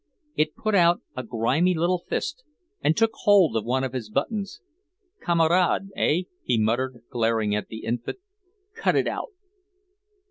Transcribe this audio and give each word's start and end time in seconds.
It 0.35 0.55
put 0.55 0.73
out 0.73 1.01
a 1.15 1.21
grimy 1.21 1.75
little 1.75 1.99
fist 1.99 2.43
and 2.83 2.97
took 2.97 3.11
hold 3.13 3.55
of 3.55 3.65
one 3.65 3.83
of 3.83 3.93
his 3.93 4.09
buttons. 4.09 4.59
"Kamerad, 5.23 5.89
eh?" 5.95 6.23
he 6.43 6.57
muttered, 6.59 7.03
glaring 7.11 7.53
at 7.55 7.67
the 7.67 7.83
infant. 7.85 8.17
"Cut 8.73 8.95
it 8.95 9.07
out!" 9.07 9.29